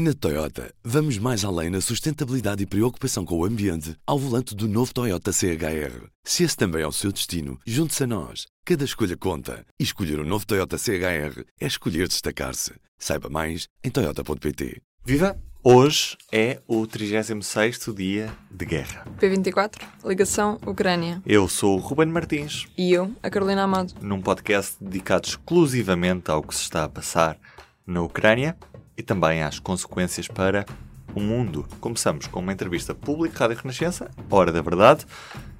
Na 0.00 0.14
Toyota, 0.14 0.72
vamos 0.84 1.18
mais 1.18 1.44
além 1.44 1.70
na 1.70 1.80
sustentabilidade 1.80 2.62
e 2.62 2.66
preocupação 2.66 3.24
com 3.24 3.36
o 3.36 3.44
ambiente 3.44 3.96
ao 4.06 4.16
volante 4.16 4.54
do 4.54 4.68
novo 4.68 4.94
Toyota 4.94 5.32
CHR. 5.32 6.06
Se 6.22 6.44
esse 6.44 6.56
também 6.56 6.82
é 6.82 6.86
o 6.86 6.92
seu 6.92 7.10
destino, 7.10 7.58
junte-se 7.66 8.04
a 8.04 8.06
nós. 8.06 8.46
Cada 8.64 8.84
escolha 8.84 9.16
conta. 9.16 9.66
E 9.76 9.82
escolher 9.82 10.20
o 10.20 10.22
um 10.22 10.24
novo 10.24 10.46
Toyota 10.46 10.78
CHR 10.78 11.42
é 11.60 11.66
escolher 11.66 12.06
destacar-se. 12.06 12.74
Saiba 12.96 13.28
mais 13.28 13.66
em 13.82 13.90
Toyota.pt. 13.90 14.80
Viva! 15.04 15.36
Hoje 15.64 16.16
é 16.30 16.60
o 16.68 16.82
36º 16.86 17.92
dia 17.92 18.32
de 18.52 18.66
guerra. 18.66 19.04
P24, 19.18 19.82
ligação 20.04 20.60
Ucrânia. 20.64 21.20
Eu 21.26 21.48
sou 21.48 21.76
o 21.76 21.80
Ruben 21.80 22.06
Martins. 22.06 22.68
E 22.78 22.92
eu, 22.92 23.12
a 23.20 23.28
Carolina 23.28 23.64
Amado. 23.64 23.94
Num 24.00 24.22
podcast 24.22 24.76
dedicado 24.80 25.26
exclusivamente 25.26 26.30
ao 26.30 26.44
que 26.44 26.54
se 26.54 26.62
está 26.62 26.84
a 26.84 26.88
passar 26.88 27.36
na 27.84 28.00
Ucrânia 28.02 28.56
e 28.98 29.02
também 29.02 29.44
às 29.44 29.60
consequências 29.60 30.26
para 30.26 30.66
o 31.14 31.20
mundo. 31.20 31.64
Começamos 31.80 32.26
com 32.26 32.40
uma 32.40 32.52
entrevista 32.52 32.92
pública 32.94 33.44
Rádio 33.44 33.62
Renascença, 33.62 34.10
Hora 34.28 34.50
da 34.50 34.60
Verdade. 34.60 35.06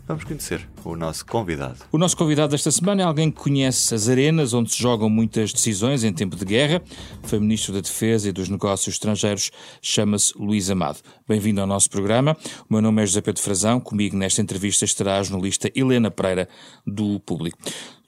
Vamos 0.08 0.24
conhecer 0.24 0.68
o 0.84 0.96
nosso 0.96 1.24
convidado. 1.26 1.78
O 1.90 1.98
nosso 1.98 2.16
convidado 2.16 2.52
desta 2.52 2.70
semana 2.70 3.02
é 3.02 3.04
alguém 3.04 3.30
que 3.30 3.40
conhece 3.40 3.94
as 3.94 4.08
arenas 4.08 4.52
onde 4.52 4.72
se 4.72 4.80
jogam 4.80 5.08
muitas 5.08 5.52
decisões 5.52 6.04
em 6.04 6.12
tempo 6.12 6.36
de 6.36 6.44
guerra. 6.44 6.82
Foi 7.22 7.38
Ministro 7.38 7.72
da 7.72 7.80
Defesa 7.80 8.28
e 8.28 8.32
dos 8.32 8.48
Negócios 8.48 8.94
Estrangeiros, 8.94 9.50
chama-se 9.82 10.32
Luís 10.36 10.70
Amado. 10.70 10.98
Bem-vindo 11.28 11.60
ao 11.60 11.66
nosso 11.66 11.90
programa. 11.90 12.36
O 12.68 12.72
meu 12.72 12.82
nome 12.82 13.02
é 13.02 13.06
José 13.06 13.20
Pedro 13.20 13.42
Frazão. 13.42 13.80
Comigo 13.80 14.16
nesta 14.16 14.40
entrevista 14.40 14.84
estará 14.84 15.18
a 15.18 15.22
jornalista 15.22 15.70
Helena 15.74 16.10
Pereira, 16.10 16.48
do 16.86 17.20
Público. 17.20 17.58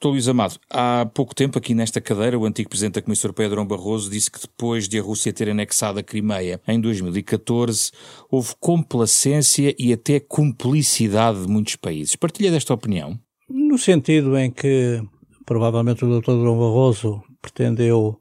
Doutor 0.01 0.15
Luís 0.15 0.29
Amado, 0.29 0.59
há 0.71 1.05
pouco 1.13 1.35
tempo 1.35 1.59
aqui 1.59 1.75
nesta 1.75 2.01
cadeira 2.01 2.39
o 2.39 2.47
antigo 2.47 2.71
Presidente 2.71 2.95
da 2.95 3.03
Comissão 3.03 3.29
Europeia, 3.29 3.51
Durão 3.51 3.67
Barroso, 3.67 4.09
disse 4.09 4.31
que 4.31 4.41
depois 4.41 4.89
de 4.89 4.99
a 4.99 5.03
Rússia 5.03 5.31
ter 5.31 5.51
anexado 5.51 5.99
a 5.99 6.03
Crimeia 6.03 6.59
em 6.67 6.81
2014, 6.81 7.91
houve 8.31 8.55
complacência 8.59 9.75
e 9.79 9.93
até 9.93 10.19
cumplicidade 10.19 11.43
de 11.43 11.49
muitos 11.49 11.77
países. 11.77 12.17
Partilha 12.17 12.51
desta 12.61 12.75
opinião? 12.75 13.19
No 13.49 13.79
sentido 13.79 14.37
em 14.37 14.51
que 14.51 15.03
provavelmente 15.47 16.05
o 16.05 16.21
Dr. 16.21 16.33
Durão 16.33 16.59
Barroso 16.59 17.23
pretendeu 17.41 18.21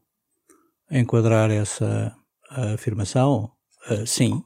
enquadrar 0.90 1.52
essa 1.52 2.16
afirmação, 2.50 3.52
uh, 3.92 4.08
sim. 4.08 4.42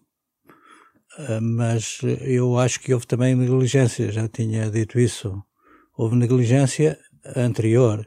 Uh, 1.17 1.39
mas 1.41 1.99
eu 2.21 2.57
acho 2.57 2.79
que 2.79 2.91
houve 2.91 3.05
também 3.05 3.35
negligência, 3.35 4.11
já 4.11 4.27
tinha 4.27 4.69
dito 4.69 4.99
isso. 4.99 5.41
Houve 5.95 6.15
negligência 6.15 6.99
anterior. 7.35 8.05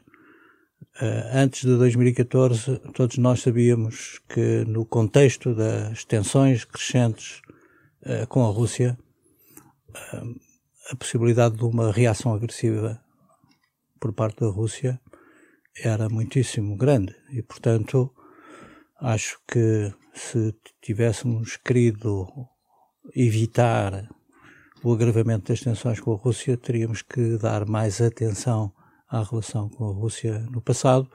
Uh, 1.01 1.29
antes 1.33 1.61
de 1.61 1.75
2014, 1.77 2.79
todos 2.93 3.17
nós 3.17 3.41
sabíamos 3.41 4.19
que, 4.27 4.65
no 4.67 4.85
contexto 4.85 5.55
das 5.55 6.03
tensões 6.03 6.65
crescentes 6.65 7.41
com 8.29 8.45
a 8.45 8.49
Rússia, 8.49 8.97
a 10.89 10.95
possibilidade 10.95 11.57
de 11.57 11.63
uma 11.63 11.91
reação 11.91 12.33
agressiva 12.33 13.01
por 13.99 14.13
parte 14.13 14.39
da 14.39 14.47
Rússia 14.47 14.99
era 15.75 16.09
muitíssimo 16.09 16.75
grande. 16.75 17.15
E, 17.31 17.41
portanto, 17.41 18.13
acho 18.99 19.39
que 19.47 19.93
se 20.13 20.55
tivéssemos 20.81 21.57
querido 21.57 22.27
evitar 23.15 24.09
o 24.83 24.93
agravamento 24.93 25.51
das 25.51 25.61
tensões 25.61 25.99
com 25.99 26.13
a 26.13 26.17
Rússia, 26.17 26.57
teríamos 26.57 27.01
que 27.01 27.37
dar 27.37 27.65
mais 27.65 28.01
atenção 28.01 28.71
à 29.09 29.23
relação 29.23 29.69
com 29.69 29.89
a 29.89 29.93
Rússia 29.93 30.39
no 30.51 30.61
passado 30.61 31.09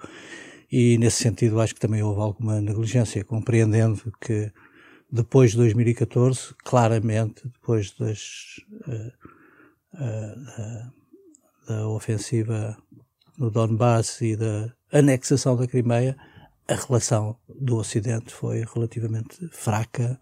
e 0.70 0.96
nesse 0.98 1.22
sentido 1.22 1.60
acho 1.60 1.74
que 1.74 1.80
também 1.80 2.02
houve 2.02 2.20
alguma 2.20 2.60
negligência, 2.60 3.24
compreendendo 3.24 4.12
que 4.20 4.50
depois 5.10 5.50
de 5.50 5.58
2014, 5.58 6.54
claramente, 6.64 7.42
depois 7.44 7.90
das, 7.98 8.58
uh, 8.88 9.21
da, 9.92 10.92
da 11.68 11.88
ofensiva 11.88 12.76
no 13.38 13.50
Donbass 13.50 14.20
e 14.20 14.36
da 14.36 14.72
anexação 14.92 15.56
da 15.56 15.66
Crimeia, 15.66 16.16
a 16.68 16.74
relação 16.74 17.36
do 17.48 17.76
Ocidente 17.76 18.32
foi 18.32 18.64
relativamente 18.72 19.48
fraca 19.50 20.18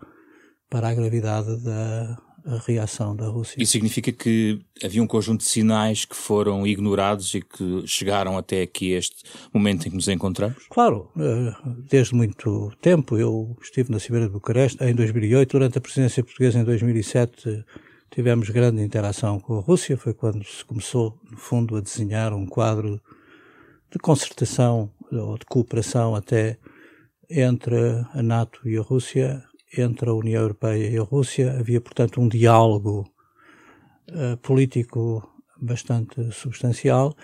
para 0.68 0.88
a 0.88 0.94
gravidade 0.94 1.62
da, 1.62 2.16
a 2.44 2.58
reação 2.66 3.14
da 3.14 3.26
Rússia. 3.26 3.62
Isso 3.62 3.72
significa 3.72 4.10
que 4.12 4.60
havia 4.82 5.02
um 5.02 5.06
conjunto 5.06 5.40
de 5.40 5.46
sinais 5.46 6.04
que 6.04 6.16
foram 6.16 6.66
ignorados 6.66 7.34
e 7.34 7.40
que 7.40 7.86
chegaram 7.86 8.38
até 8.38 8.62
aqui 8.62 8.92
este 8.92 9.24
momento 9.52 9.86
em 9.86 9.90
que 9.90 9.96
nos 9.96 10.08
encontramos? 10.08 10.66
Claro, 10.70 11.10
eh, 11.18 11.52
desde 11.88 12.14
muito 12.14 12.72
tempo. 12.80 13.18
Eu 13.18 13.56
estive 13.60 13.90
na 13.90 13.98
Cimeira 13.98 14.26
de 14.26 14.32
Bucareste 14.32 14.82
em 14.82 14.94
2008, 14.94 15.50
durante 15.50 15.78
a 15.78 15.80
presidência 15.80 16.24
portuguesa 16.24 16.58
em 16.58 16.64
2007 16.64 17.64
tivemos 18.10 18.50
grande 18.50 18.82
interação 18.82 19.38
com 19.38 19.58
a 19.58 19.60
Rússia, 19.60 19.96
foi 19.96 20.12
quando 20.12 20.44
se 20.44 20.64
começou, 20.64 21.18
no 21.30 21.36
fundo, 21.36 21.76
a 21.76 21.80
desenhar 21.80 22.32
um 22.34 22.46
quadro 22.46 23.00
de 23.90 23.98
concertação 23.98 24.90
ou 25.10 25.38
de 25.38 25.44
cooperação 25.46 26.14
até 26.14 26.58
entre 27.28 27.76
a 28.12 28.22
NATO 28.22 28.68
e 28.68 28.76
a 28.76 28.82
Rússia 28.82 29.44
entre 29.76 30.10
a 30.10 30.14
União 30.14 30.42
Europeia 30.42 30.88
e 30.88 30.98
a 30.98 31.02
Rússia. 31.02 31.56
Havia, 31.58 31.80
portanto, 31.80 32.20
um 32.20 32.28
diálogo 32.28 33.08
uh, 34.10 34.36
político 34.38 35.28
bastante 35.60 36.32
substancial 36.32 37.14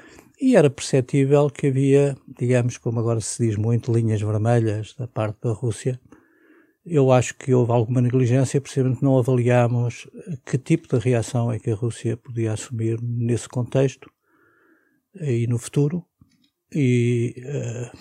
e 0.41 0.55
era 0.55 0.71
perceptível 0.71 1.51
que 1.51 1.69
havia, 1.69 2.17
digamos, 2.39 2.79
como 2.79 3.01
agora 3.01 3.21
se 3.21 3.47
diz 3.47 3.57
muito, 3.57 3.93
linhas 3.93 4.21
vermelhas 4.21 4.95
da 4.97 5.09
parte 5.09 5.39
da 5.43 5.53
Rússia. 5.53 5.99
Eu 6.87 7.11
acho 7.11 7.35
que 7.35 7.53
houve 7.53 7.73
alguma 7.73 8.01
negligência, 8.01 8.61
precisamente 8.61 9.03
não 9.03 9.19
avaliámos 9.19 10.07
que 10.45 10.57
tipo 10.57 10.87
de 10.89 11.03
reação 11.03 11.51
é 11.51 11.59
que 11.59 11.71
a 11.71 11.75
Rússia 11.75 12.17
podia 12.17 12.53
assumir 12.53 13.01
nesse 13.03 13.49
contexto 13.49 14.09
e 15.21 15.49
no 15.49 15.59
futuro. 15.59 16.05
E 16.73 17.35
uh, 17.39 17.99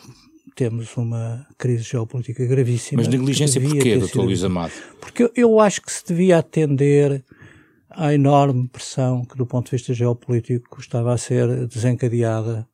temos 0.55 0.95
uma 0.97 1.45
crise 1.57 1.83
geopolítica 1.83 2.45
gravíssima. 2.45 3.01
Mas 3.01 3.07
negligência 3.07 3.59
porquê, 3.59 3.97
doutor 3.97 4.23
Luís 4.23 4.43
Amado? 4.43 4.71
Porque 4.99 5.23
eu, 5.23 5.31
eu 5.35 5.59
acho 5.59 5.81
que 5.81 5.91
se 5.91 6.05
devia 6.05 6.37
atender 6.37 7.23
à 7.89 8.13
enorme 8.13 8.67
pressão 8.67 9.25
que, 9.25 9.37
do 9.37 9.45
ponto 9.45 9.65
de 9.65 9.71
vista 9.71 9.93
geopolítico, 9.93 10.79
estava 10.79 11.13
a 11.13 11.17
ser 11.17 11.67
desencadeada 11.67 12.67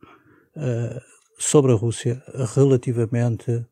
uh, 0.55 1.01
sobre 1.37 1.71
a 1.71 1.75
Rússia 1.75 2.21
relativamente 2.53 3.65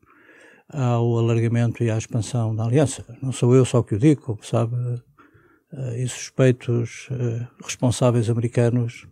ao 0.72 1.18
alargamento 1.18 1.82
e 1.82 1.90
à 1.90 1.98
expansão 1.98 2.54
da 2.54 2.64
aliança. 2.64 3.04
Não 3.22 3.32
sou 3.32 3.54
eu 3.54 3.64
só 3.64 3.82
que 3.82 3.94
o 3.94 3.98
digo, 3.98 4.22
como 4.22 4.44
sabe, 4.44 4.74
uh, 4.74 5.94
e 5.96 6.06
suspeitos 6.08 7.08
uh, 7.10 7.46
responsáveis 7.64 8.30
americanos 8.30 9.06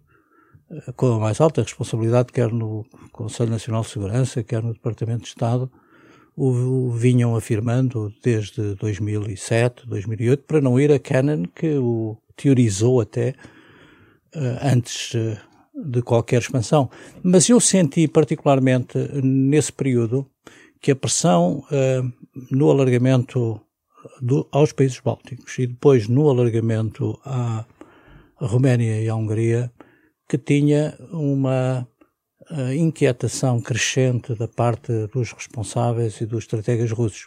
com 0.97 1.15
a 1.15 1.19
mais 1.19 1.41
alta 1.41 1.63
responsabilidade, 1.63 2.31
quer 2.31 2.53
no 2.53 2.85
Conselho 3.11 3.51
Nacional 3.51 3.81
de 3.81 3.89
Segurança, 3.89 4.43
quer 4.43 4.63
no 4.63 4.75
Departamento 4.75 5.23
de 5.23 5.29
Estado, 5.29 5.71
o, 6.37 6.91
vinham 6.91 7.35
afirmando 7.35 8.13
desde 8.23 8.75
2007, 8.75 9.87
2008, 9.87 10.45
para 10.45 10.61
não 10.61 10.79
ir 10.79 10.93
a 10.93 10.99
Cannon, 10.99 11.45
que 11.55 11.79
o 11.79 12.19
teorizou 12.37 13.01
até 13.01 13.35
antes 14.63 15.17
de 15.75 16.03
qualquer 16.03 16.41
expansão. 16.41 16.91
Mas 17.23 17.49
eu 17.49 17.59
senti 17.61 18.07
particularmente 18.07 18.99
nesse 19.23 19.73
período 19.73 20.31
que 20.81 20.91
a 20.91 20.97
pressão 20.97 21.65
uh, 21.71 22.13
no 22.51 22.71
alargamento 22.71 23.61
do, 24.21 24.49
aos 24.53 24.73
países 24.73 25.01
bálticos 25.01 25.59
e 25.59 25.67
depois 25.67 26.09
no 26.09 26.29
alargamento 26.29 27.19
à 27.25 27.65
Roménia 28.37 29.01
e 29.01 29.09
à 29.09 29.15
Hungria 29.15 29.73
que 30.29 30.39
tinha 30.39 30.97
uma 31.11 31.89
uh, 32.51 32.73
inquietação 32.73 33.61
crescente 33.61 34.35
da 34.35 34.47
parte 34.47 34.93
dos 35.09 35.33
responsáveis 35.33 36.21
e 36.21 36.27
dos 36.27 36.45
estrategas 36.45 36.93
russos. 36.93 37.27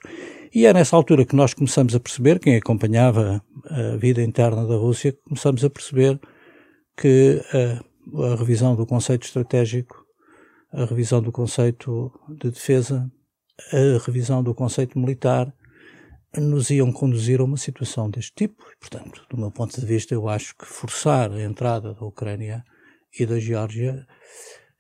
E 0.53 0.65
é 0.65 0.73
nessa 0.73 0.95
altura 0.95 1.25
que 1.25 1.35
nós 1.35 1.53
começamos 1.53 1.95
a 1.95 1.99
perceber, 1.99 2.39
quem 2.39 2.55
acompanhava 2.55 3.41
a 3.65 3.97
vida 3.97 4.21
interna 4.21 4.67
da 4.67 4.75
Rússia, 4.75 5.17
começamos 5.25 5.63
a 5.63 5.69
perceber 5.69 6.19
que 6.95 7.41
uh, 7.53 8.23
a 8.23 8.35
revisão 8.35 8.75
do 8.75 8.85
conceito 8.85 9.25
estratégico, 9.25 10.05
a 10.71 10.85
revisão 10.85 11.21
do 11.21 11.31
conceito 11.31 12.11
de 12.29 12.51
defesa, 12.51 13.11
a 13.71 14.03
revisão 14.05 14.43
do 14.43 14.53
conceito 14.53 14.97
militar, 14.97 15.53
nos 16.37 16.69
iam 16.69 16.91
conduzir 16.91 17.41
a 17.41 17.43
uma 17.43 17.57
situação 17.57 18.09
deste 18.09 18.31
tipo. 18.33 18.63
Portanto, 18.79 19.25
do 19.29 19.37
meu 19.37 19.51
ponto 19.51 19.79
de 19.79 19.85
vista, 19.85 20.13
eu 20.13 20.29
acho 20.29 20.55
que 20.55 20.65
forçar 20.65 21.31
a 21.31 21.41
entrada 21.41 21.93
da 21.93 22.05
Ucrânia 22.05 22.63
e 23.19 23.25
da 23.25 23.39
Geórgia 23.39 24.05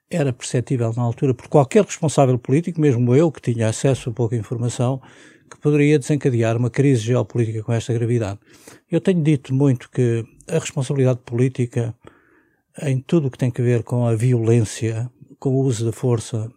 era 0.09 0.33
perceptível 0.33 0.93
na 0.95 1.03
altura 1.03 1.33
por 1.33 1.47
qualquer 1.47 1.83
responsável 1.85 2.37
político, 2.37 2.79
mesmo 2.79 3.15
eu 3.15 3.31
que 3.31 3.41
tinha 3.41 3.67
acesso 3.67 4.09
a 4.09 4.13
pouca 4.13 4.35
informação, 4.35 5.01
que 5.49 5.59
poderia 5.59 5.99
desencadear 5.99 6.55
uma 6.57 6.69
crise 6.69 7.01
geopolítica 7.01 7.63
com 7.63 7.73
esta 7.73 7.93
gravidade. 7.93 8.39
Eu 8.89 9.01
tenho 9.01 9.21
dito 9.21 9.53
muito 9.53 9.89
que 9.89 10.25
a 10.47 10.59
responsabilidade 10.59 11.19
política 11.25 11.95
em 12.81 13.01
tudo 13.01 13.27
o 13.27 13.31
que 13.31 13.37
tem 13.37 13.51
a 13.53 13.61
ver 13.61 13.83
com 13.83 14.05
a 14.05 14.15
violência, 14.15 15.09
com 15.39 15.49
o 15.49 15.59
uso 15.61 15.85
da 15.85 15.91
força, 15.91 16.49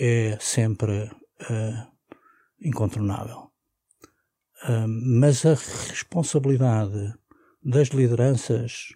é 0.00 0.36
sempre 0.40 1.10
uh, 1.50 1.92
incontornável. 2.60 3.50
mas 4.86 5.44
a 5.44 5.54
responsabilidade 5.54 7.14
das 7.64 7.88
lideranças 7.88 8.94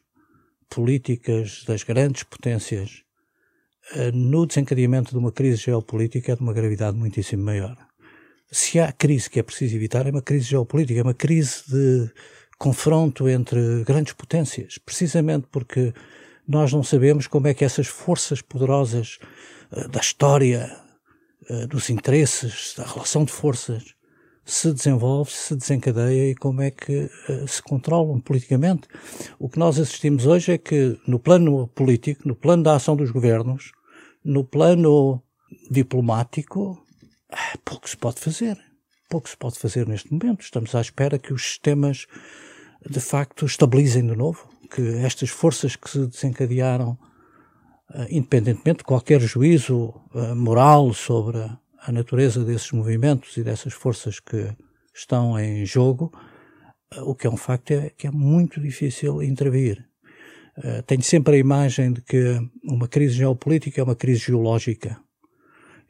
políticas 0.69 1.64
das 1.66 1.82
grandes 1.82 2.22
potências 2.25 3.02
uh, 3.94 4.12
no 4.12 4.46
desencadeamento 4.46 5.12
de 5.12 5.19
uma 5.19 5.32
crise 5.32 5.62
geopolítica 5.62 6.32
é 6.32 6.37
de 6.37 6.43
uma 6.43 6.52
gravidade 6.52 6.96
muitíssimo 6.96 7.44
maior. 7.44 7.76
Se 8.50 8.78
há 8.78 8.93
crise 8.93 9.28
que 9.28 9.40
é 9.40 9.43
preciso 9.43 9.76
evitar, 9.76 10.06
é 10.06 10.10
uma 10.10 10.22
crise 10.22 10.46
geopolítica, 10.46 11.00
é 11.00 11.02
uma 11.02 11.14
crise 11.14 11.62
de 11.69 12.10
confronto 12.58 13.28
entre 13.28 13.84
grandes 13.84 14.12
potências, 14.12 14.78
precisamente 14.78 15.46
porque 15.50 15.93
nós 16.46 16.72
não 16.72 16.82
sabemos 16.82 17.26
como 17.26 17.48
é 17.48 17.54
que 17.54 17.64
essas 17.64 17.87
forças 17.87 18.40
poderosas 18.40 19.19
uh, 19.72 19.88
da 19.88 20.00
história, 20.00 20.70
uh, 20.72 20.85
dos 21.69 21.90
interesses, 21.90 22.75
da 22.76 22.84
relação 22.84 23.25
de 23.25 23.32
forças, 23.32 23.96
se 24.46 24.72
desenvolve, 24.72 25.32
se 25.32 25.56
desencadeia 25.56 26.31
e 26.31 26.34
como 26.37 26.62
é 26.62 26.70
que 26.70 27.10
uh, 27.28 27.48
se 27.48 27.60
controlam 27.60 28.20
politicamente. 28.20 28.87
O 29.40 29.48
que 29.48 29.58
nós 29.58 29.78
assistimos 29.78 30.25
hoje 30.25 30.52
é 30.52 30.58
que, 30.58 30.96
no 31.06 31.19
plano 31.19 31.66
político, 31.69 32.26
no 32.26 32.37
plano 32.37 32.62
da 32.62 32.76
ação 32.76 32.94
dos 32.94 33.10
governos, 33.10 33.72
no 34.25 34.44
plano 34.44 35.20
diplomático, 35.69 36.81
pouco 37.64 37.90
se 37.90 37.96
pode 37.96 38.20
fazer. 38.20 38.56
Pouco 39.08 39.28
se 39.28 39.37
pode 39.37 39.58
fazer 39.58 39.87
neste 39.87 40.12
momento. 40.12 40.43
Estamos 40.43 40.75
à 40.75 40.81
espera 40.81 41.19
que 41.19 41.32
os 41.32 41.43
sistemas, 41.43 42.06
de 42.88 43.00
facto, 43.00 43.44
estabilizem 43.46 44.06
de 44.06 44.16
novo, 44.16 44.48
que 44.70 44.82
estas 44.98 45.31
forças 45.31 45.75
que 45.75 45.90
se 45.90 46.06
desencadearam, 46.06 46.96
independentemente 48.10 48.78
de 48.78 48.84
qualquer 48.84 49.20
juízo 49.20 49.94
uh, 50.14 50.34
moral 50.34 50.92
sobre 50.92 51.38
a 51.38 51.92
natureza 51.92 52.44
desses 52.44 52.72
movimentos 52.72 53.36
e 53.36 53.44
dessas 53.44 53.72
forças 53.72 54.18
que 54.18 54.52
estão 54.92 55.38
em 55.38 55.64
jogo, 55.64 56.10
eh, 56.92 57.00
o 57.02 57.14
que 57.14 57.28
é 57.28 57.30
um 57.30 57.36
facto 57.36 57.70
é 57.70 57.90
que 57.90 58.08
é 58.08 58.10
muito 58.10 58.60
difícil 58.60 59.22
intervir. 59.22 59.86
Tenho 60.86 61.02
sempre 61.02 61.36
a 61.36 61.38
imagem 61.38 61.92
de 61.92 62.00
que 62.00 62.40
uma 62.64 62.88
crise 62.88 63.16
geopolítica 63.16 63.78
é 63.78 63.84
uma 63.84 63.94
crise 63.94 64.20
geológica. 64.20 64.98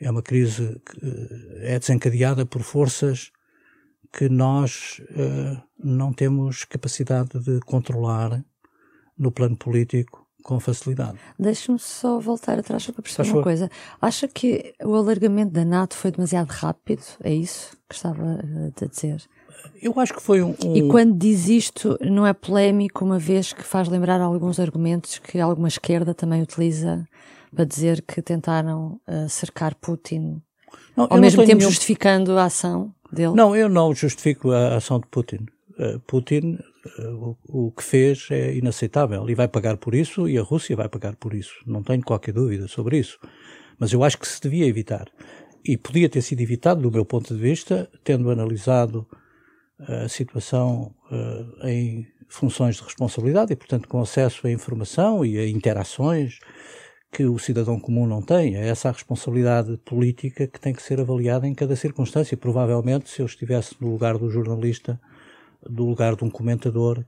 É 0.01 0.11
uma 0.11 0.23
crise 0.23 0.81
que 0.85 1.01
é 1.61 1.79
desencadeada 1.79 2.45
por 2.45 2.63
forças 2.63 3.31
que 4.13 4.29
nós 4.29 5.01
não 5.79 6.13
temos 6.13 6.65
capacidade 6.65 7.39
de 7.39 7.61
controlar 7.61 8.45
no 9.17 9.31
plano 9.31 9.57
político 9.57 10.26
com 10.47 10.61
facilidade. 10.61 11.19
Deixe-me 11.37 11.77
só 11.77 12.21
voltar 12.21 12.57
atrás 12.57 12.87
para 12.87 13.03
perceber 13.03 13.31
uma 13.33 13.43
coisa. 13.43 13.69
Acha 14.01 14.29
que 14.29 14.73
o 14.81 14.95
alargamento 14.95 15.53
da 15.53 15.65
NATO 15.65 15.97
foi 15.97 16.13
demasiado 16.13 16.51
rápido? 16.51 17.03
É 17.21 17.35
isso 17.35 17.77
que 17.89 17.97
estava 17.97 18.23
eh, 18.25 18.85
a 18.85 18.87
dizer? 18.87 19.25
Eu 19.83 19.93
acho 19.99 20.15
que 20.15 20.23
foi 20.23 20.43
um, 20.43 20.55
um, 20.65 20.77
E 20.77 20.89
quando 20.89 21.19
diz 21.19 21.49
isto, 21.49 21.99
não 22.01 22.25
é 22.25 22.33
polémico, 22.33 23.05
uma 23.05 23.19
vez 23.19 23.53
que 23.53 23.65
faz 23.65 23.89
lembrar 23.89 24.21
alguns 24.21 24.61
argumentos 24.61 25.19
que 25.19 25.41
alguma 25.41 25.67
esquerda 25.67 26.15
também 26.15 26.41
utiliza 26.41 27.05
para 27.53 27.65
dizer 27.65 28.03
que 28.03 28.23
tentaram 28.23 29.01
uh, 29.09 29.29
cercar 29.29 29.75
Putin, 29.75 30.41
não, 30.97 31.09
ao 31.11 31.19
mesmo 31.19 31.43
tempo 31.45 31.59
nenhum... 31.59 31.71
justificando 31.71 32.39
a 32.39 32.45
ação 32.45 32.95
dele? 33.13 33.35
Não, 33.35 33.57
eu 33.57 33.69
não 33.69 33.93
justifico 33.93 34.53
a 34.53 34.77
ação 34.77 35.01
de 35.01 35.09
Putin. 35.09 35.47
Uh, 35.77 35.99
Putin 36.07 36.59
o, 36.99 37.37
o 37.49 37.73
que 37.73 37.83
fez 37.83 38.29
é 38.31 38.55
inaceitável 38.55 39.29
e 39.29 39.35
vai 39.35 39.49
pagar 39.49 39.77
por 39.77 39.95
isso 39.95 40.29
e 40.29 40.39
a 40.39 40.43
Rússia 40.43 40.77
vai 40.77 40.89
pagar 40.89 41.17
por 41.17 41.35
isso. 41.35 41.55
Não 41.67 41.83
tenho 41.83 42.03
qualquer 42.03 42.33
dúvida 42.33 42.69
sobre 42.69 42.99
isso. 42.99 43.19
Mas 43.79 43.93
eu 43.93 44.03
acho 44.03 44.19
que 44.19 44.27
se 44.27 44.41
devia 44.41 44.67
evitar. 44.67 45.07
E 45.65 45.77
podia 45.77 46.09
ter 46.09 46.23
sido 46.23 46.41
evitado, 46.41 46.81
do 46.81 46.91
meu 46.91 47.05
ponto 47.05 47.35
de 47.35 47.41
vista, 47.41 47.91
tendo 48.05 48.31
analisado 48.31 49.07
eh, 49.81 50.05
a 50.05 50.09
situação 50.09 50.95
uh, 51.11 51.67
em 51.67 52.07
funções 52.29 52.77
de 52.77 52.83
responsabilidade 52.83 53.53
e, 53.53 53.57
portanto, 53.57 53.89
com 53.89 54.01
acesso 54.01 54.47
à 54.47 54.51
informação 54.51 55.25
e 55.25 55.39
a 55.39 55.47
interações 55.47 56.39
que 57.13 57.25
o 57.25 57.39
cidadão 57.39 57.79
comum 57.79 58.07
não 58.07 58.23
tem. 58.23 58.57
É 58.57 58.69
essa 58.69 58.89
a 58.89 58.93
responsabilidade 58.93 59.77
política 59.79 60.47
que 60.47 60.61
tem 60.61 60.73
que 60.73 60.83
ser 60.83 61.01
avaliada 61.01 61.47
em 61.47 61.55
cada 61.55 61.77
circunstância. 61.77 62.37
Provavelmente, 62.37 63.09
se 63.11 63.21
eu 63.21 63.27
estivesse 63.27 63.77
no 63.81 63.91
lugar 63.91 64.19
do 64.19 64.31
jornalista 64.31 65.01
do 65.69 65.85
lugar 65.85 66.17
de 66.17 66.25
um 66.25 66.31
comentador 66.31 67.05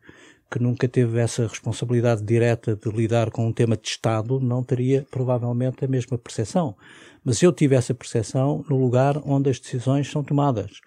que 0.51 0.59
nunca 0.59 0.89
teve 0.89 1.21
essa 1.21 1.47
responsabilidade 1.47 2.23
direta 2.23 2.75
de 2.75 2.91
lidar 2.91 3.31
com 3.31 3.47
um 3.47 3.53
tema 3.53 3.77
de 3.77 3.87
Estado, 3.87 4.41
não 4.41 4.65
teria 4.65 5.07
provavelmente 5.11 5.85
a 5.85 5.89
mesma 5.89 6.17
percepção. 6.17 6.75
Mas 7.23 7.43
eu 7.43 7.53
tive 7.53 7.75
essa 7.75 7.93
percepção 7.93 8.65
no 8.69 8.79
lugar 8.79 9.21
onde 9.25 9.51
as 9.51 9.61
decisões 9.61 10.11
são 10.11 10.25
tomadas. 10.25 10.81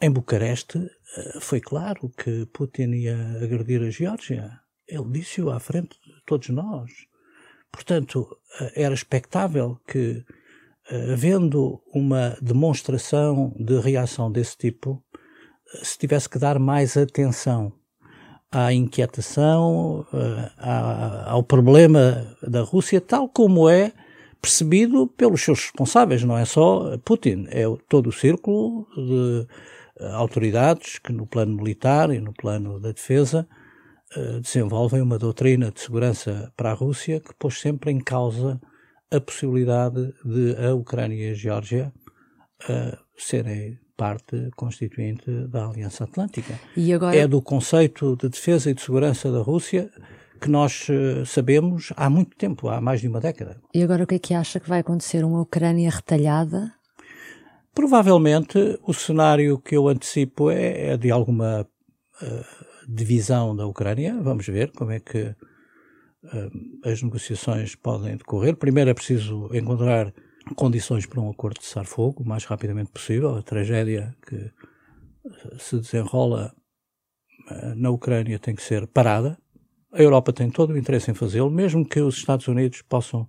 Em 0.00 0.10
Bucareste, 0.10 0.78
eh, 0.78 1.38
foi 1.40 1.60
claro 1.60 2.10
que 2.10 2.46
Putin 2.52 2.90
ia 2.90 3.16
agredir 3.42 3.82
a 3.82 3.90
Geórgia. 3.90 4.60
Ele 4.86 5.10
disse-o 5.10 5.50
à 5.50 5.58
frente 5.58 5.98
de 6.04 6.22
todos 6.26 6.48
nós. 6.50 6.90
Portanto, 7.72 8.28
eh, 8.60 8.84
era 8.84 8.94
expectável 8.94 9.80
que, 9.86 10.24
eh, 10.90 11.12
havendo 11.12 11.82
uma 11.94 12.36
demonstração 12.42 13.54
de 13.58 13.80
reação 13.80 14.30
desse 14.30 14.56
tipo, 14.56 15.02
se 15.82 15.98
tivesse 15.98 16.28
que 16.28 16.38
dar 16.38 16.58
mais 16.58 16.96
atenção 16.96 17.72
à 18.50 18.72
inquietação, 18.72 20.06
eh, 20.12 20.50
ao 21.26 21.42
problema 21.42 22.34
da 22.42 22.62
Rússia, 22.62 23.00
tal 23.00 23.28
como 23.28 23.68
é 23.68 23.92
percebido 24.40 25.06
pelos 25.06 25.42
seus 25.42 25.60
responsáveis, 25.64 26.22
não 26.24 26.38
é 26.38 26.44
só 26.44 26.96
Putin, 26.98 27.46
é 27.50 27.64
todo 27.88 28.08
o 28.08 28.12
círculo 28.12 28.86
de 28.96 29.46
eh, 30.00 30.10
autoridades 30.12 30.98
que 30.98 31.12
no 31.12 31.26
plano 31.26 31.56
militar 31.56 32.10
e 32.10 32.20
no 32.20 32.32
plano 32.32 32.80
da 32.80 32.92
defesa 32.92 33.46
eh, 34.16 34.40
desenvolvem 34.40 35.02
uma 35.02 35.18
doutrina 35.18 35.70
de 35.70 35.80
segurança 35.80 36.52
para 36.56 36.70
a 36.70 36.74
Rússia 36.74 37.20
que 37.20 37.34
pôs 37.34 37.60
sempre 37.60 37.90
em 37.90 38.00
causa 38.00 38.60
a 39.10 39.20
possibilidade 39.20 40.14
de 40.24 40.56
a 40.56 40.74
Ucrânia 40.74 41.28
e 41.28 41.30
a 41.30 41.34
Geórgia 41.34 41.92
serem 43.16 43.78
parte 43.98 44.48
constituinte 44.54 45.28
da 45.48 45.66
Aliança 45.66 46.04
Atlântica. 46.04 46.54
Agora... 46.94 47.16
É 47.16 47.26
do 47.26 47.42
conceito 47.42 48.16
de 48.16 48.28
defesa 48.28 48.70
e 48.70 48.74
de 48.74 48.80
segurança 48.80 49.30
da 49.30 49.40
Rússia 49.40 49.90
que 50.40 50.48
nós 50.48 50.86
uh, 50.88 51.26
sabemos 51.26 51.92
há 51.96 52.08
muito 52.08 52.36
tempo, 52.36 52.68
há 52.68 52.80
mais 52.80 53.00
de 53.00 53.08
uma 53.08 53.20
década. 53.20 53.60
E 53.74 53.82
agora 53.82 54.04
o 54.04 54.06
que 54.06 54.14
é 54.14 54.18
que 54.20 54.34
acha 54.34 54.60
que 54.60 54.68
vai 54.68 54.80
acontecer? 54.80 55.24
Uma 55.24 55.40
Ucrânia 55.40 55.90
retalhada? 55.90 56.72
Provavelmente 57.74 58.78
o 58.86 58.94
cenário 58.94 59.58
que 59.58 59.76
eu 59.76 59.88
antecipo 59.88 60.48
é, 60.48 60.90
é 60.90 60.96
de 60.96 61.10
alguma 61.10 61.66
uh, 62.22 62.44
divisão 62.88 63.54
da 63.54 63.66
Ucrânia. 63.66 64.16
Vamos 64.22 64.46
ver 64.46 64.70
como 64.70 64.92
é 64.92 65.00
que 65.00 65.22
uh, 65.22 66.88
as 66.88 67.02
negociações 67.02 67.74
podem 67.74 68.16
decorrer. 68.16 68.54
Primeiro 68.54 68.90
é 68.90 68.94
preciso 68.94 69.50
encontrar 69.52 70.14
condições 70.54 71.06
para 71.06 71.20
um 71.20 71.30
acordo 71.30 71.58
de 71.58 71.66
cessar-fogo 71.66 72.22
o 72.22 72.26
mais 72.26 72.44
rapidamente 72.44 72.90
possível. 72.90 73.36
A 73.36 73.42
tragédia 73.42 74.14
que 74.26 74.50
se 75.58 75.78
desenrola 75.78 76.54
eh, 77.50 77.74
na 77.74 77.90
Ucrânia 77.90 78.38
tem 78.38 78.54
que 78.54 78.62
ser 78.62 78.86
parada. 78.86 79.38
A 79.92 80.02
Europa 80.02 80.32
tem 80.32 80.50
todo 80.50 80.72
o 80.72 80.78
interesse 80.78 81.10
em 81.10 81.14
fazê-lo, 81.14 81.50
mesmo 81.50 81.86
que 81.86 82.00
os 82.00 82.16
Estados 82.16 82.46
Unidos 82.46 82.82
possam 82.82 83.28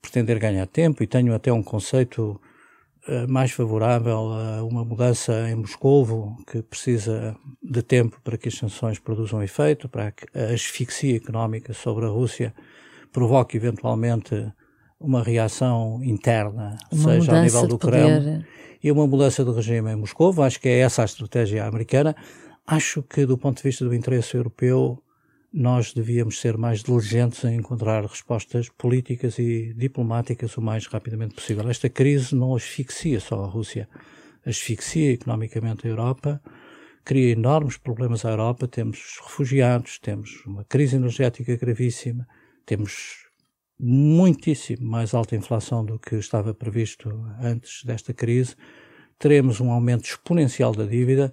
pretender 0.00 0.38
ganhar 0.38 0.66
tempo 0.66 1.02
e 1.02 1.06
tenham 1.06 1.34
até 1.34 1.52
um 1.52 1.62
conceito 1.62 2.40
uh, 3.06 3.30
mais 3.30 3.52
favorável 3.52 4.32
a 4.32 4.64
uma 4.64 4.82
mudança 4.82 5.50
em 5.50 5.54
Moscovo, 5.54 6.34
que 6.50 6.62
precisa 6.62 7.36
de 7.62 7.82
tempo 7.82 8.18
para 8.24 8.38
que 8.38 8.48
as 8.48 8.54
sanções 8.54 8.98
produzam 8.98 9.42
efeito, 9.42 9.86
para 9.86 10.12
que 10.12 10.26
a 10.34 10.54
asfixia 10.54 11.16
económica 11.16 11.74
sobre 11.74 12.06
a 12.06 12.08
Rússia 12.08 12.54
provoque 13.12 13.58
eventualmente 13.58 14.50
uma 15.00 15.22
reação 15.22 16.00
interna, 16.04 16.76
uma 16.92 17.14
seja 17.14 17.36
ao 17.36 17.42
nível 17.42 17.66
do 17.66 17.78
Kremlin, 17.78 18.44
e 18.82 18.92
uma 18.92 19.06
mudança 19.06 19.42
de 19.42 19.50
regime 19.50 19.90
em 19.90 19.96
Moscou. 19.96 20.42
Acho 20.42 20.60
que 20.60 20.68
é 20.68 20.80
essa 20.80 21.02
a 21.02 21.06
estratégia 21.06 21.64
americana. 21.66 22.14
Acho 22.66 23.02
que, 23.02 23.24
do 23.24 23.38
ponto 23.38 23.56
de 23.56 23.62
vista 23.62 23.84
do 23.84 23.94
interesse 23.94 24.36
europeu, 24.36 25.02
nós 25.52 25.92
devíamos 25.92 26.38
ser 26.38 26.56
mais 26.56 26.82
diligentes 26.82 27.42
em 27.44 27.56
encontrar 27.56 28.04
respostas 28.04 28.68
políticas 28.68 29.38
e 29.38 29.74
diplomáticas 29.74 30.56
o 30.56 30.62
mais 30.62 30.86
rapidamente 30.86 31.34
possível. 31.34 31.68
Esta 31.68 31.88
crise 31.88 32.34
não 32.34 32.54
asfixia 32.54 33.18
só 33.18 33.42
a 33.42 33.46
Rússia, 33.46 33.88
asfixia 34.46 35.12
economicamente 35.12 35.86
a 35.86 35.90
Europa, 35.90 36.40
cria 37.04 37.32
enormes 37.32 37.76
problemas 37.76 38.24
à 38.24 38.30
Europa. 38.30 38.68
Temos 38.68 39.18
refugiados, 39.22 39.98
temos 39.98 40.44
uma 40.46 40.62
crise 40.64 40.96
energética 40.96 41.56
gravíssima, 41.56 42.28
temos 42.64 43.29
muitíssimo 43.82 44.86
mais 44.86 45.14
alta 45.14 45.34
inflação 45.34 45.84
do 45.84 45.98
que 45.98 46.16
estava 46.16 46.52
previsto 46.52 47.08
antes 47.40 47.82
desta 47.84 48.12
crise, 48.12 48.54
teremos 49.18 49.60
um 49.60 49.70
aumento 49.70 50.04
exponencial 50.04 50.72
da 50.72 50.84
dívida 50.84 51.32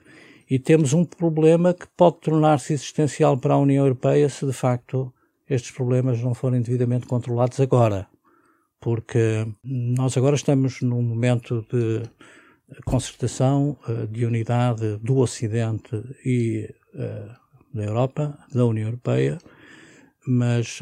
e 0.50 0.58
temos 0.58 0.94
um 0.94 1.04
problema 1.04 1.74
que 1.74 1.88
pode 1.98 2.22
tornar-se 2.22 2.74
existencial 2.74 3.38
para 3.38 3.54
a 3.54 3.58
União 3.58 3.84
Europeia 3.84 4.30
se 4.30 4.46
de 4.46 4.54
facto 4.54 5.14
estes 5.50 5.72
problemas 5.72 6.22
não 6.22 6.34
forem 6.34 6.62
devidamente 6.62 7.06
controlados 7.06 7.60
agora. 7.60 8.08
Porque 8.80 9.46
nós 9.64 10.16
agora 10.16 10.36
estamos 10.36 10.82
num 10.82 11.02
momento 11.02 11.66
de 11.72 12.04
concertação, 12.86 13.78
uh, 13.88 14.08
de 14.08 14.26
unidade 14.26 14.98
do 14.98 15.18
Ocidente 15.18 16.02
e 16.24 16.74
uh, 16.94 17.76
da 17.76 17.84
Europa, 17.84 18.38
da 18.54 18.66
União 18.66 18.88
Europeia, 18.88 19.38
mas 20.26 20.80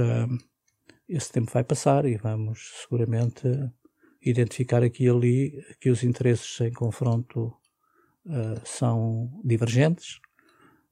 esse 1.07 1.31
tempo 1.31 1.51
vai 1.51 1.63
passar 1.63 2.05
e 2.05 2.17
vamos 2.17 2.71
seguramente 2.81 3.47
identificar 4.21 4.83
aqui 4.83 5.05
e 5.05 5.09
ali 5.09 5.63
que 5.79 5.89
os 5.89 6.03
interesses 6.03 6.59
em 6.61 6.71
confronto 6.71 7.53
são 8.63 9.29
divergentes 9.43 10.19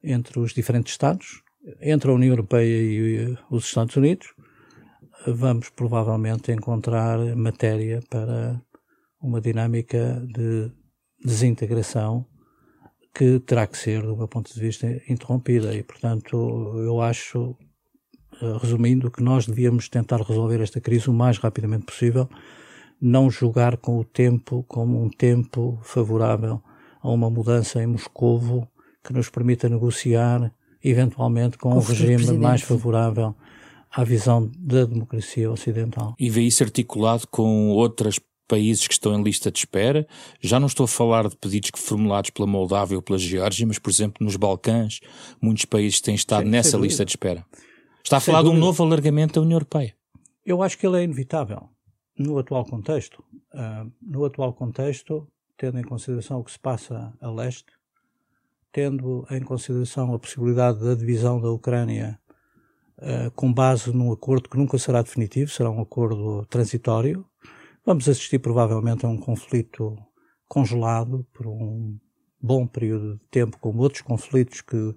entre 0.03 0.39
os 0.39 0.53
diferentes 0.53 0.93
Estados, 0.93 1.41
entre 1.82 2.12
a 2.12 2.13
União 2.13 2.32
Europeia 2.32 2.82
e 2.82 3.38
os 3.50 3.65
Estados 3.65 3.96
Unidos, 3.96 4.34
vamos 5.25 5.70
provavelmente 5.70 6.51
encontrar 6.51 7.17
matéria 7.36 8.01
para 8.10 8.62
uma 9.22 9.39
dinâmica 9.39 10.22
de 10.27 10.72
desintegração 11.24 12.25
que 13.13 13.39
terá 13.39 13.67
que 13.67 13.77
ser, 13.77 14.01
do 14.01 14.17
meu 14.17 14.27
ponto 14.27 14.53
de 14.53 14.60
vista, 14.60 14.88
interrompida. 15.08 15.74
E, 15.74 15.84
portanto, 15.84 16.36
eu 16.79 17.00
acho, 17.00 17.55
eh, 17.60 17.65
resumindo, 18.62 19.12
que 19.12 19.22
nós 19.24 19.46
devíamos 19.46 19.90
tentar 19.90 20.22
resolver 20.22 20.62
esta 20.62 20.80
crise 20.80 21.10
o 21.10 21.13
mais 21.13 21.38
rapidamente 21.38 21.86
possível, 21.86 22.30
não 23.02 23.30
julgar 23.30 23.78
com 23.78 24.00
o 24.00 24.04
tempo 24.04 24.63
como 24.68 25.04
um 25.04 25.10
tempo 25.10 25.80
favorável 25.84 26.62
a 27.02 27.10
uma 27.10 27.30
mudança 27.30 27.84
em 27.84 27.88
Moscovo 27.88 28.68
que 29.04 29.12
nos 29.12 29.30
permita 29.30 29.68
negociar, 29.68 30.54
eventualmente, 30.82 31.58
com, 31.58 31.72
com 31.72 31.78
um 31.78 31.82
regime 31.82 32.38
mais 32.38 32.62
favorável 32.62 33.36
à 33.92 34.04
visão 34.04 34.50
da 34.58 34.86
democracia 34.86 35.52
ocidental. 35.52 36.16
E 36.18 36.30
vê 36.30 36.42
isso 36.42 36.63
articulado 36.63 37.28
com 37.28 37.70
outros 37.70 38.20
países 38.48 38.88
que 38.88 38.94
estão 38.94 39.18
em 39.18 39.24
lista 39.24 39.52
de 39.52 39.60
espera. 39.60 40.08
Já 40.42 40.60
não 40.60 40.68
estou 40.68 40.86
a 40.86 40.88
falar 40.88 41.28
de 41.28 41.36
pedidos 41.36 41.72
formulados 41.75 42.30
pela 42.30 42.48
Moldávia 42.48 42.98
ou 42.98 43.02
pela 43.02 43.18
Geórgia, 43.18 43.68
mas, 43.68 43.80
por 43.80 43.90
exemplo, 43.90 44.24
nos 44.24 44.36
Balcãs, 44.36 45.00
muitos 45.42 45.66
países 45.66 46.00
têm 46.00 46.16
estado 46.16 46.44
Sim, 46.44 46.50
nessa 46.50 46.78
lista 46.78 47.04
de 47.04 47.12
espera. 47.12 47.46
Está 48.03 48.17
a 48.17 48.19
falar 48.19 48.41
dúvida. 48.41 48.60
de 48.60 48.62
um 48.62 48.65
novo 48.65 48.83
alargamento 48.83 49.36
da 49.36 49.41
União 49.41 49.55
Europeia. 49.55 49.95
Eu 50.45 50.62
acho 50.62 50.77
que 50.77 50.86
ele 50.86 50.98
é 50.98 51.03
inevitável 51.03 51.69
no 52.17 52.38
atual 52.38 52.65
contexto. 52.65 53.24
Uh, 53.53 53.91
no 54.01 54.25
atual 54.25 54.53
contexto, 54.53 55.27
tendo 55.57 55.79
em 55.79 55.83
consideração 55.83 56.39
o 56.39 56.43
que 56.43 56.51
se 56.51 56.60
passa 56.60 57.13
a 57.22 57.31
leste, 57.31 57.72
tendo 58.72 59.25
em 59.31 59.41
consideração 59.41 60.13
a 60.13 60.19
possibilidade 60.19 60.83
da 60.83 60.95
divisão 60.95 61.39
da 61.39 61.50
Ucrânia 61.50 62.19
uh, 62.98 63.31
com 63.31 63.53
base 63.53 63.93
num 63.93 64.12
acordo 64.12 64.50
que 64.50 64.57
nunca 64.57 64.77
será 64.77 65.01
definitivo, 65.01 65.50
será 65.50 65.69
um 65.69 65.81
acordo 65.81 66.45
transitório, 66.48 67.25
vamos 67.86 68.10
assistir 68.10 68.39
provavelmente 68.39 69.05
a 69.05 69.10
um 69.10 69.17
conflito 69.17 69.98
congelado 70.48 71.25
por 71.31 71.48
um 71.48 71.98
bom 72.41 72.67
período 72.67 73.15
de 73.15 73.25
tempo, 73.31 73.57
como 73.60 73.81
outros 73.81 74.01
conflitos 74.01 74.60
que 74.60 74.93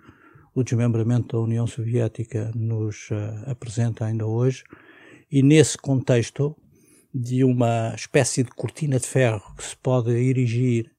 o 0.56 0.64
desmembramento 0.64 1.36
da 1.36 1.42
União 1.42 1.66
Soviética 1.66 2.50
nos 2.54 3.10
uh, 3.10 3.50
apresenta 3.50 4.06
ainda 4.06 4.26
hoje, 4.26 4.64
e 5.30 5.42
nesse 5.42 5.76
contexto 5.76 6.56
de 7.14 7.44
uma 7.44 7.94
espécie 7.94 8.42
de 8.42 8.50
cortina 8.50 8.98
de 8.98 9.06
ferro 9.06 9.54
que 9.54 9.62
se 9.62 9.76
pode 9.76 10.10
erigir 10.12 10.90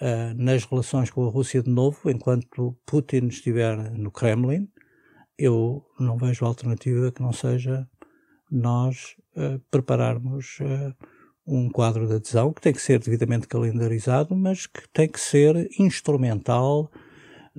uh, 0.00 0.34
nas 0.34 0.64
relações 0.64 1.10
com 1.10 1.26
a 1.26 1.30
Rússia 1.30 1.62
de 1.62 1.68
novo, 1.68 2.10
enquanto 2.10 2.74
Putin 2.86 3.26
estiver 3.26 3.76
no 3.92 4.10
Kremlin, 4.10 4.66
eu 5.36 5.84
não 6.00 6.16
vejo 6.16 6.46
alternativa 6.46 7.12
que 7.12 7.20
não 7.20 7.34
seja 7.34 7.86
nós 8.50 9.14
uh, 9.36 9.60
prepararmos 9.70 10.58
um 11.46 11.68
quadro 11.68 12.08
de 12.08 12.14
adesão 12.14 12.50
que 12.50 12.62
tem 12.62 12.72
que 12.72 12.80
ser 12.80 12.98
devidamente 12.98 13.46
calendarizado, 13.46 14.34
mas 14.34 14.66
que 14.66 14.88
tem 14.88 15.06
que 15.06 15.20
ser 15.20 15.68
instrumental 15.78 16.90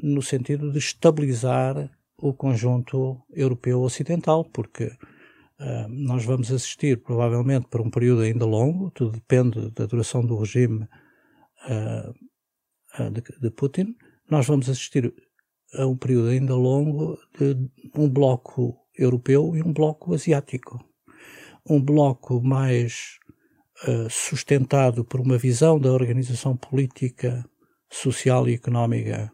no 0.01 0.21
sentido 0.21 0.71
de 0.71 0.77
estabilizar 0.77 1.89
o 2.17 2.33
conjunto 2.33 3.21
europeu 3.31 3.81
ocidental, 3.81 4.45
porque 4.45 4.85
uh, 4.85 5.87
nós 5.89 6.25
vamos 6.25 6.51
assistir 6.51 7.01
provavelmente 7.01 7.67
por 7.67 7.81
um 7.81 7.89
período 7.89 8.21
ainda 8.21 8.45
longo, 8.45 8.91
tudo 8.91 9.11
depende 9.11 9.71
da 9.71 9.85
duração 9.85 10.25
do 10.25 10.37
regime 10.37 10.87
uh, 11.69 13.11
de, 13.11 13.21
de 13.39 13.51
Putin, 13.51 13.95
nós 14.29 14.47
vamos 14.47 14.69
assistir 14.69 15.13
a 15.73 15.85
um 15.85 15.95
período 15.95 16.29
ainda 16.29 16.55
longo 16.55 17.17
de 17.37 17.55
um 17.95 18.09
bloco 18.09 18.77
europeu 18.97 19.55
e 19.55 19.61
um 19.61 19.71
bloco 19.71 20.13
asiático. 20.13 20.83
Um 21.69 21.81
bloco 21.81 22.41
mais 22.41 23.19
uh, 23.87 24.09
sustentado 24.09 25.03
por 25.03 25.19
uma 25.19 25.37
visão 25.37 25.79
da 25.79 25.91
organização 25.91 26.55
política, 26.55 27.45
social 27.89 28.47
e 28.47 28.53
económica 28.53 29.31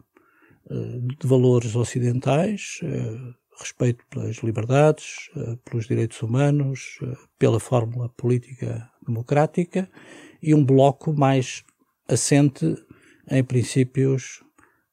de 0.69 1.27
valores 1.27 1.75
ocidentais, 1.75 2.79
uh, 2.83 3.33
respeito 3.59 4.03
pelas 4.09 4.37
liberdades, 4.37 5.29
pelos 5.63 5.87
direitos 5.87 6.21
humanos, 6.21 6.97
pela 7.37 7.59
fórmula 7.59 8.09
política 8.09 8.89
democrática, 9.05 9.89
e 10.41 10.53
um 10.55 10.65
bloco 10.65 11.13
mais 11.13 11.63
assente 12.07 12.75
em 13.29 13.43
princípios 13.43 14.43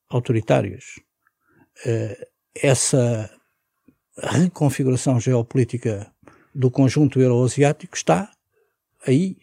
autoritários. 0.09 1.01
Essa 2.55 3.31
reconfiguração 4.17 5.19
geopolítica 5.19 6.13
do 6.55 6.71
conjunto 6.71 7.19
euroasiático 7.19 7.97
está 7.97 8.31
aí. 9.07 9.39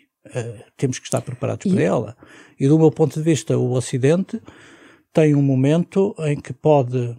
Temos 0.78 1.00
que 1.00 1.06
estar 1.06 1.22
preparados 1.22 1.66
e... 1.66 1.74
para 1.74 1.82
ela. 1.82 2.18
E 2.60 2.68
do 2.68 2.78
meu 2.78 2.92
ponto 2.92 3.18
de 3.18 3.24
vista, 3.24 3.58
o 3.58 3.72
Ocidente 3.72 4.42
tem 5.14 5.36
um 5.36 5.42
momento 5.42 6.16
em 6.20 6.40
que 6.40 6.54
pode, 6.54 7.18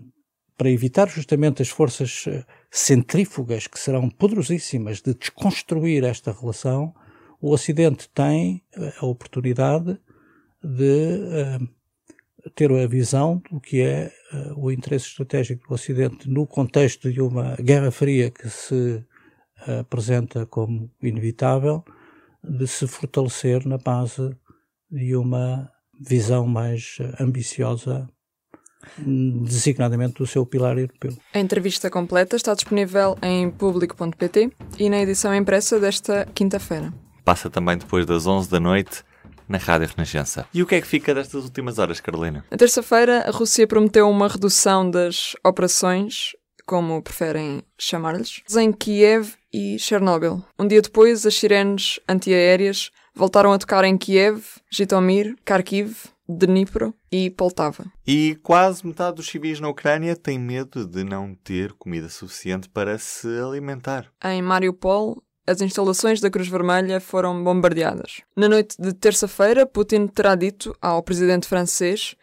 para 0.57 0.71
evitar 0.71 1.09
justamente 1.09 1.63
as 1.63 1.69
forças 1.69 2.25
eh, 2.27 2.45
centrífugas 2.71 3.67
que 3.67 3.79
serão 3.79 4.09
poderosíssimas 4.09 5.01
de 5.01 5.15
desconstruir 5.15 6.05
esta 6.05 6.33
relação, 6.33 6.95
o 7.41 7.53
Ocidente 7.53 8.09
tem 8.09 8.63
a 9.01 9.07
oportunidade 9.07 9.99
de 10.63 11.19
uh, 11.61 12.51
ter 12.55 12.71
a 12.73 12.87
visão 12.87 13.41
do 13.51 13.61
que 13.61 13.81
é 13.81 14.13
uh, 14.33 14.61
o 14.61 14.73
interesse 14.73 15.07
estratégico 15.07 15.69
do 15.69 15.75
Ocidente 15.75 16.29
no 16.29 16.47
contexto 16.47 17.13
de 17.13 17.21
uma 17.21 17.55
Guerra 17.57 17.91
Fria 17.91 18.31
que 18.31 18.49
se 18.51 19.05
uh, 19.67 19.81
apresenta 19.81 20.47
como 20.47 20.91
inevitável, 21.01 21.85
de 22.43 22.67
se 22.67 22.87
fortalecer 22.87 23.67
na 23.67 23.79
base 23.79 24.37
de 24.91 25.15
uma 25.15 25.71
visão 25.99 26.47
mais 26.47 26.99
ambiciosa 27.21 28.09
designadamente 28.99 30.15
do 30.15 30.27
seu 30.27 30.47
pilar 30.47 30.79
europeu. 30.79 31.17
A 31.35 31.39
entrevista 31.39 31.91
completa 31.91 32.37
está 32.37 32.55
disponível 32.55 33.17
em 33.23 33.51
público.pt 33.51 34.51
e 34.79 34.89
na 34.89 35.01
edição 35.01 35.35
impressa 35.35 35.79
desta 35.79 36.27
quinta-feira. 36.35 36.93
Passa 37.25 37.51
também 37.51 37.77
depois 37.77 38.07
das 38.07 38.27
11 38.27 38.49
da 38.49 38.61
noite 38.61 39.03
na 39.49 39.59
Rádio 39.59 39.89
Renascença. 39.89 40.47
E 40.53 40.63
o 40.63 40.67
que 40.67 40.75
é 40.75 40.81
que 40.81 40.87
fica 40.87 41.15
destas 41.15 41.45
últimas 41.45 41.79
horas, 41.79 42.01
Carolina? 42.01 42.45
Na 42.51 42.57
terça-feira, 42.57 43.25
a 43.27 43.31
Rússia 43.31 43.67
prometeu 43.67 44.09
uma 44.09 44.29
redução 44.29 44.91
das 44.91 45.35
operações, 45.45 46.33
como 46.69 47.01
preferem 47.01 47.63
chamar-lhes, 47.79 48.43
em 48.55 48.71
Kiev 48.71 49.33
e 49.51 49.79
Chernobyl. 49.79 50.45
Um 50.59 50.67
dia 50.67 50.83
depois, 50.83 51.25
as 51.25 51.35
sirenes 51.35 51.99
antiaéreas 52.07 52.91
voltaram 53.15 53.55
a 53.55 53.59
tocar 53.59 53.85
em 53.85 53.97
Kiev, 53.97 54.45
Jitomir, 54.71 55.35
Kharkiv, 55.47 55.97
Dnipro 56.29 56.95
e 57.11 57.31
Poltava. 57.31 57.87
E 58.07 58.39
quase 58.43 58.87
metade 58.87 59.17
dos 59.17 59.27
civis 59.27 59.61
na 59.61 59.71
Ucrânia 59.71 60.15
tem 60.15 60.39
medo 60.39 60.87
de 60.87 61.03
não 61.03 61.35
ter 61.35 61.73
comida 61.73 62.11
suficiente 62.11 62.69
para 62.69 62.99
se 62.99 63.27
alimentar. 63.41 64.13
Em 64.23 64.43
Mariupol, 64.43 65.23
as 65.47 65.63
instalações 65.63 66.21
da 66.21 66.29
Cruz 66.29 66.49
Vermelha 66.49 67.01
foram 67.01 67.43
bombardeadas. 67.43 68.21
Na 68.37 68.47
noite 68.47 68.77
de 68.79 68.93
terça-feira, 68.93 69.65
Putin 69.65 70.07
terá 70.07 70.35
dito 70.35 70.77
ao 70.83 71.03
presidente 71.03 71.49
francês 71.49 72.15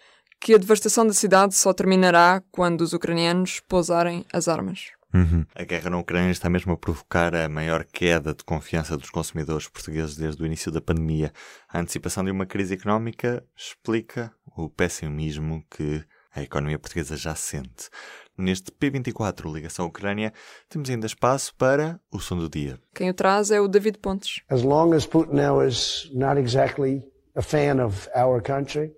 que 0.46 0.54
a 0.54 0.60
devastação 0.60 1.08
da 1.08 1.14
cidade 1.14 1.56
só 1.56 1.74
terminará 1.74 2.40
quando 2.52 2.82
os 2.82 2.94
ucranianos 2.94 3.62
pousarem 3.62 4.24
as 4.32 4.48
armas. 4.48 4.92
Uhum. 5.12 5.44
A 5.56 5.64
guerra 5.64 5.90
na 5.90 5.98
Ucrânia 5.98 6.30
está 6.30 6.48
mesmo 6.48 6.72
a 6.72 6.78
provocar 6.78 7.34
a 7.34 7.50
maior 7.50 7.84
queda 7.84 8.32
de 8.32 8.44
confiança 8.44 8.96
dos 8.96 9.10
consumidores 9.10 9.68
portugueses 9.68 10.16
desde 10.16 10.44
o 10.44 10.46
início 10.46 10.72
da 10.72 10.80
pandemia. 10.80 11.34
A 11.68 11.80
antecipação 11.80 12.24
de 12.24 12.30
uma 12.30 12.46
crise 12.46 12.76
económica 12.76 13.44
explica 13.58 14.32
o 14.56 14.70
pessimismo 14.70 15.66
que 15.68 16.06
a 16.32 16.44
economia 16.44 16.78
portuguesa 16.78 17.18
já 17.18 17.34
sente. 17.34 17.90
Neste 18.38 18.72
P24 18.72 19.52
Ligação 19.52 19.88
Ucrânia, 19.88 20.32
temos 20.70 20.88
ainda 20.92 21.08
espaço 21.08 21.56
para 21.56 22.00
o 22.12 22.20
som 22.20 22.38
do 22.38 22.48
dia. 22.48 22.78
Quem 22.94 23.10
o 23.10 23.16
traz 23.16 23.50
é 23.50 23.60
o 23.60 23.68
David 23.68 23.98
Pontes. 23.98 24.44
As 24.48 24.62
long 24.62 24.94
as 24.94 25.08
Putin 25.08 25.38
now 25.38 25.68
is 25.68 26.08
not 26.14 26.40
exactly 26.40 27.04
a 27.36 27.42
fan 27.42 27.84
of 27.84 28.08
our 28.16 28.44
country, 28.44 28.94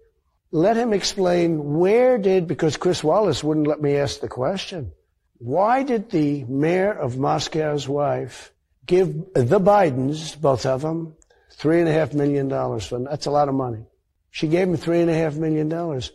let 0.51 0.77
him 0.77 0.93
explain 0.93 1.77
where 1.77 2.17
did, 2.17 2.47
because 2.47 2.77
Chris 2.77 3.03
Wallace 3.03 3.43
wouldn't 3.43 3.67
let 3.67 3.81
me 3.81 3.95
ask 3.95 4.19
the 4.19 4.27
question, 4.27 4.91
why 5.39 5.83
did 5.83 6.09
the 6.09 6.43
mayor 6.45 6.91
of 6.91 7.17
Moscow's 7.17 7.87
wife 7.87 8.51
give 8.85 9.13
the 9.33 9.59
Bidens, 9.59 10.39
both 10.39 10.65
of 10.65 10.81
them, 10.81 11.15
three 11.51 11.79
and 11.79 11.89
a 11.89 11.91
half 11.91 12.13
million 12.13 12.47
dollars 12.47 12.91
That's 12.91 13.25
a 13.25 13.31
lot 13.31 13.49
of 13.49 13.55
money. 13.55 13.85
She 14.31 14.47
gave 14.47 14.67
him 14.67 14.77
three 14.77 15.01
and 15.01 15.09
a 15.09 15.15
half 15.15 15.35
million 15.35 15.69
dollars. 15.69 16.11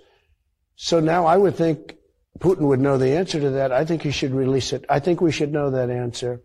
So 0.77 1.01
now 1.01 1.27
I 1.27 1.37
would 1.37 1.57
think 1.57 1.97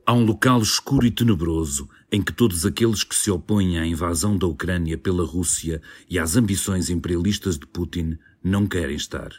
Há 0.06 0.14
um 0.14 0.24
local 0.24 0.62
escuro 0.62 1.08
e 1.08 1.12
tenebroso 1.12 1.90
em 2.12 2.22
que 2.22 2.34
todos 2.34 2.66
aqueles 2.66 3.04
que 3.04 3.16
se 3.16 3.32
opõem 3.32 3.80
à 3.80 3.86
invasão 3.86 4.38
da 4.38 4.46
Ucrânia 4.46 4.98
pela 4.98 5.26
Rússia 5.26 5.82
e 6.10 6.20
às 6.20 6.36
ambições 6.36 6.90
imperialistas 6.90 7.58
de 7.58 7.66
Putin 7.66 8.18
não 8.44 8.68
querem 8.68 8.96
estar. 8.96 9.32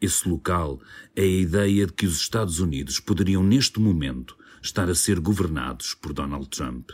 Esse 0.00 0.26
local 0.28 0.80
é 1.14 1.22
a 1.22 1.26
ideia 1.26 1.86
de 1.86 1.92
que 1.92 2.06
os 2.06 2.16
Estados 2.16 2.58
Unidos 2.58 2.98
poderiam 2.98 3.42
neste 3.42 3.78
momento 3.78 4.36
estar 4.62 4.88
a 4.88 4.94
ser 4.94 5.20
governados 5.20 5.94
por 5.94 6.12
Donald 6.12 6.48
Trump. 6.48 6.90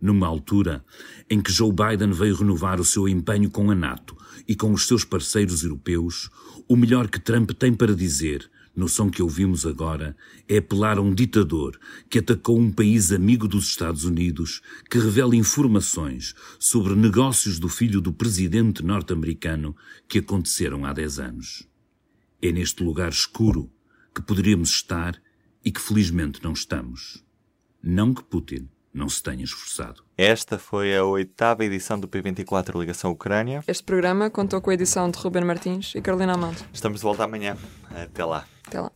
Numa 0.00 0.28
altura 0.28 0.84
em 1.28 1.40
que 1.40 1.50
Joe 1.50 1.72
Biden 1.72 2.12
veio 2.12 2.36
renovar 2.36 2.80
o 2.80 2.84
seu 2.84 3.08
empenho 3.08 3.50
com 3.50 3.70
a 3.70 3.74
NATO 3.74 4.16
e 4.46 4.54
com 4.54 4.72
os 4.72 4.86
seus 4.86 5.04
parceiros 5.04 5.64
europeus, 5.64 6.30
o 6.68 6.76
melhor 6.76 7.08
que 7.08 7.18
Trump 7.18 7.50
tem 7.50 7.74
para 7.74 7.96
dizer, 7.96 8.48
no 8.76 8.88
som 8.88 9.10
que 9.10 9.20
ouvimos 9.20 9.66
agora, 9.66 10.16
é 10.48 10.58
apelar 10.58 10.98
a 10.98 11.00
um 11.00 11.12
ditador 11.12 11.76
que 12.08 12.20
atacou 12.20 12.56
um 12.56 12.70
país 12.70 13.10
amigo 13.10 13.48
dos 13.48 13.66
Estados 13.66 14.04
Unidos, 14.04 14.62
que 14.88 15.00
revela 15.00 15.34
informações 15.34 16.32
sobre 16.60 16.94
negócios 16.94 17.58
do 17.58 17.68
filho 17.68 18.00
do 18.00 18.12
presidente 18.12 18.84
norte-americano 18.84 19.74
que 20.08 20.20
aconteceram 20.20 20.84
há 20.84 20.92
10 20.92 21.18
anos. 21.18 21.68
É 22.40 22.52
neste 22.52 22.84
lugar 22.84 23.10
escuro 23.10 23.68
que 24.14 24.22
poderíamos 24.22 24.70
estar 24.70 25.20
e 25.64 25.72
que 25.72 25.80
felizmente 25.80 26.40
não 26.44 26.52
estamos. 26.52 27.24
Não 27.82 28.14
que 28.14 28.22
Putin 28.22 28.68
não 28.98 29.08
se 29.08 29.22
tenha 29.22 29.44
esforçado. 29.44 30.02
Esta 30.16 30.58
foi 30.58 30.94
a 30.96 31.04
oitava 31.04 31.64
edição 31.64 31.98
do 31.98 32.08
P24 32.08 32.78
Ligação 32.78 33.12
Ucrânia. 33.12 33.62
Este 33.66 33.84
programa 33.84 34.28
contou 34.28 34.60
com 34.60 34.70
a 34.70 34.74
edição 34.74 35.08
de 35.10 35.18
Ruben 35.18 35.44
Martins 35.44 35.94
e 35.94 36.02
Carolina 36.02 36.34
Amado. 36.34 36.62
Estamos 36.72 36.98
de 36.98 37.04
volta 37.04 37.24
amanhã. 37.24 37.56
Até 37.90 38.24
lá. 38.24 38.44
Até 38.66 38.80
lá. 38.80 38.90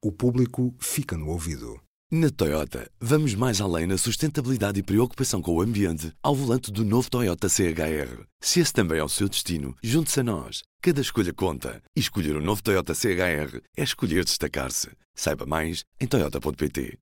O 0.00 0.12
público 0.12 0.74
fica 0.78 1.16
no 1.16 1.28
ouvido. 1.28 1.78
Na 2.10 2.28
Toyota, 2.28 2.90
vamos 3.00 3.34
mais 3.34 3.58
além 3.60 3.86
na 3.86 3.96
sustentabilidade 3.96 4.78
e 4.78 4.82
preocupação 4.82 5.40
com 5.40 5.54
o 5.54 5.62
ambiente 5.62 6.12
ao 6.22 6.34
volante 6.34 6.70
do 6.70 6.84
novo 6.84 7.08
Toyota 7.10 7.48
CHR. 7.48 8.26
Se 8.38 8.60
esse 8.60 8.72
também 8.72 8.98
é 8.98 9.04
o 9.04 9.08
seu 9.08 9.28
destino, 9.30 9.74
junte-se 9.82 10.20
a 10.20 10.22
nós. 10.22 10.62
Cada 10.82 11.00
escolha 11.00 11.32
conta. 11.32 11.82
E 11.96 12.00
escolher 12.00 12.36
o 12.36 12.40
um 12.40 12.44
novo 12.44 12.62
Toyota 12.62 12.94
CHR 12.94 13.62
é 13.76 13.82
escolher 13.82 14.24
destacar-se. 14.24 14.90
Saiba 15.14 15.46
mais 15.46 15.84
em 15.98 16.06
Toyota.pt. 16.06 16.98